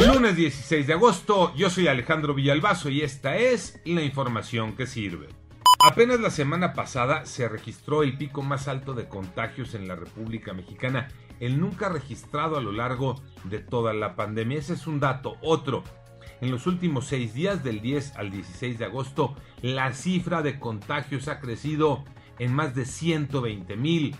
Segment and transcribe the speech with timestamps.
[0.00, 5.28] Lunes 16 de agosto, yo soy Alejandro Villalbazo y esta es la información que sirve.
[5.78, 10.52] Apenas la semana pasada se registró el pico más alto de contagios en la República
[10.52, 14.58] Mexicana, el nunca registrado a lo largo de toda la pandemia.
[14.58, 15.36] Ese es un dato.
[15.42, 15.84] Otro,
[16.40, 21.28] en los últimos seis días, del 10 al 16 de agosto, la cifra de contagios
[21.28, 22.04] ha crecido
[22.40, 24.16] en más de 120 mil.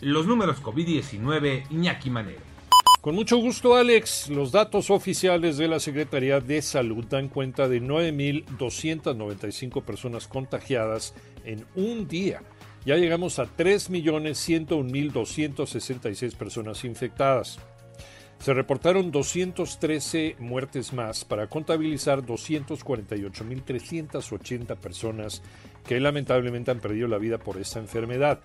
[0.00, 2.57] Los números COVID-19, Iñaki Manero.
[3.00, 4.28] Con mucho gusto, Alex.
[4.28, 11.64] Los datos oficiales de la Secretaría de Salud dan cuenta de 9.295 personas contagiadas en
[11.76, 12.42] un día.
[12.84, 17.60] Ya llegamos a 3.101.266 personas infectadas.
[18.40, 25.40] Se reportaron 213 muertes más para contabilizar 248.380 personas
[25.86, 28.40] que lamentablemente han perdido la vida por esta enfermedad.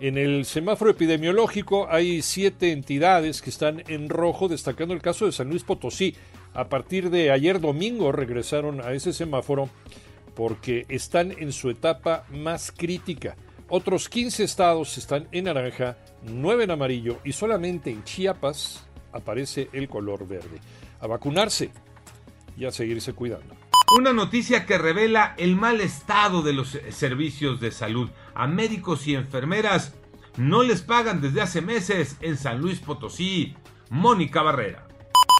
[0.00, 5.32] En el semáforo epidemiológico hay siete entidades que están en rojo, destacando el caso de
[5.32, 6.14] San Luis Potosí.
[6.54, 9.68] A partir de ayer domingo regresaron a ese semáforo
[10.36, 13.36] porque están en su etapa más crítica.
[13.68, 19.88] Otros 15 estados están en naranja, 9 en amarillo y solamente en Chiapas aparece el
[19.88, 20.60] color verde.
[21.00, 21.70] A vacunarse
[22.56, 23.57] y a seguirse cuidando.
[23.96, 28.10] Una noticia que revela el mal estado de los servicios de salud.
[28.34, 29.94] A médicos y enfermeras
[30.36, 33.56] no les pagan desde hace meses en San Luis Potosí.
[33.88, 34.87] Mónica Barrera.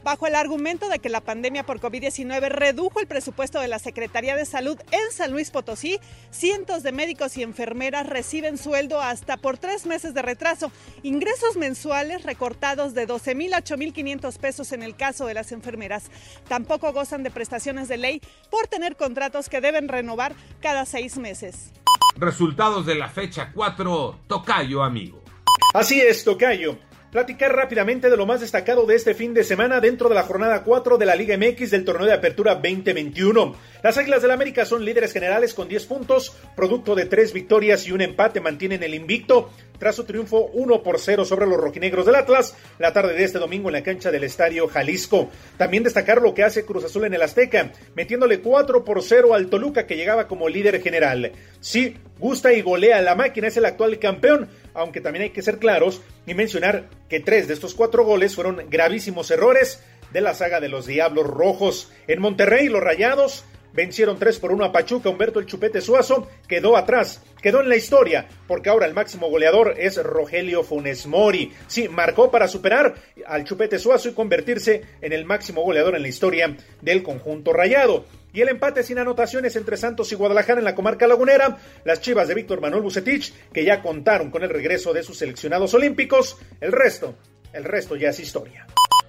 [0.09, 4.37] Bajo el argumento de que la pandemia por COVID-19 redujo el presupuesto de la Secretaría
[4.37, 6.01] de Salud en San Luis Potosí,
[6.31, 10.73] cientos de médicos y enfermeras reciben sueldo hasta por tres meses de retraso,
[11.03, 15.35] ingresos mensuales recortados de 12 mil a 8 mil 500 pesos en el caso de
[15.35, 16.05] las enfermeras.
[16.49, 21.71] Tampoco gozan de prestaciones de ley por tener contratos que deben renovar cada seis meses.
[22.17, 25.23] Resultados de la fecha 4, Tocayo amigo.
[25.75, 30.09] Así es, Tocayo platicar rápidamente de lo más destacado de este fin de semana dentro
[30.09, 33.55] de la jornada 4 de la Liga MX del torneo de apertura 2021.
[33.83, 37.93] Las Águilas del América son líderes generales con 10 puntos, producto de tres victorias y
[37.93, 42.17] un empate mantienen el invicto tras su triunfo 1 por 0 sobre los rojinegros del
[42.17, 45.31] Atlas la tarde de este domingo en la cancha del Estadio Jalisco.
[45.57, 49.49] También destacar lo que hace Cruz Azul en el Azteca, metiéndole 4 por 0 al
[49.49, 51.33] Toluca que llegaba como líder general.
[51.61, 54.49] Sí, gusta y golea la máquina, es el actual campeón,
[54.79, 58.63] aunque también hay que ser claros y mencionar que tres de estos cuatro goles fueron
[58.71, 61.91] gravísimos errores de la saga de los Diablos Rojos.
[62.07, 65.09] En Monterrey, los Rayados Vencieron 3 por 1 a Pachuca.
[65.09, 69.75] Humberto el Chupete Suazo quedó atrás, quedó en la historia, porque ahora el máximo goleador
[69.79, 71.53] es Rogelio Funes Mori.
[71.67, 72.95] Sí, marcó para superar
[73.27, 78.05] al Chupete Suazo y convertirse en el máximo goleador en la historia del conjunto rayado.
[78.33, 82.29] Y el empate sin anotaciones entre Santos y Guadalajara en la comarca lagunera, las chivas
[82.29, 86.73] de Víctor Manuel Bucetich, que ya contaron con el regreso de sus seleccionados olímpicos, el
[86.73, 87.17] resto,
[87.53, 88.67] el resto ya es historia.